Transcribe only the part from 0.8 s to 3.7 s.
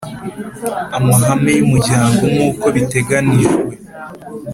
amahame y umuryango nkuko biteganijwe